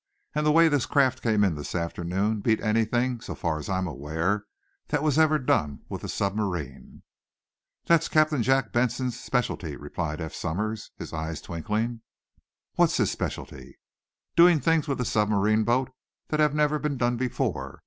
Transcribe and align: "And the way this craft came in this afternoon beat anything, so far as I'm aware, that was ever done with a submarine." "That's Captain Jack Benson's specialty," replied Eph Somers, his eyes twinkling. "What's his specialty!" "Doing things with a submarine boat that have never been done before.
"And 0.33 0.47
the 0.47 0.51
way 0.51 0.67
this 0.67 0.87
craft 0.87 1.21
came 1.21 1.43
in 1.43 1.53
this 1.53 1.75
afternoon 1.75 2.39
beat 2.39 2.59
anything, 2.59 3.21
so 3.21 3.35
far 3.35 3.59
as 3.59 3.69
I'm 3.69 3.85
aware, 3.85 4.45
that 4.87 5.03
was 5.03 5.19
ever 5.19 5.37
done 5.37 5.81
with 5.89 6.03
a 6.03 6.09
submarine." 6.09 7.03
"That's 7.85 8.09
Captain 8.09 8.41
Jack 8.41 8.73
Benson's 8.73 9.19
specialty," 9.19 9.75
replied 9.75 10.19
Eph 10.19 10.33
Somers, 10.33 10.89
his 10.97 11.13
eyes 11.13 11.39
twinkling. 11.39 12.01
"What's 12.77 12.97
his 12.97 13.11
specialty!" 13.11 13.77
"Doing 14.35 14.59
things 14.59 14.87
with 14.87 14.99
a 15.01 15.05
submarine 15.05 15.65
boat 15.65 15.91
that 16.29 16.39
have 16.39 16.55
never 16.55 16.79
been 16.79 16.97
done 16.97 17.15
before. 17.15 17.79